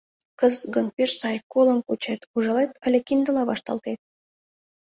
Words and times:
Кызыт 0.39 0.63
гын, 0.75 0.87
пеш 0.95 1.11
сай: 1.19 1.37
колым 1.53 1.79
кучет— 1.87 2.21
ужалет 2.35 2.71
але 2.85 2.99
киндыла 3.07 3.43
вашталтет. 3.49 3.99